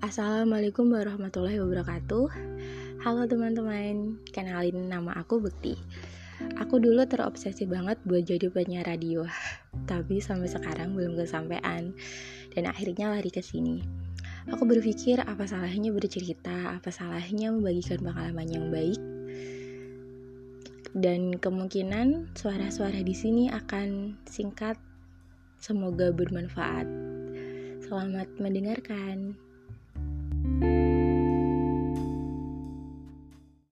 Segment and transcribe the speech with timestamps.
[0.00, 2.32] Assalamualaikum warahmatullahi wabarakatuh.
[3.04, 5.76] Halo teman-teman, kenalin nama aku Bekti.
[6.56, 9.28] Aku dulu terobsesi banget buat jadi penyiar radio
[9.84, 11.92] Tapi sampai sekarang belum kesampaian
[12.48, 13.84] Dan akhirnya lari ke sini.
[14.48, 18.96] Aku berpikir apa salahnya bercerita Apa salahnya membagikan pengalaman yang baik
[20.96, 24.80] Dan kemungkinan suara-suara di sini akan singkat.
[25.60, 26.88] Semoga bermanfaat.
[27.84, 29.49] Selamat mendengarkan.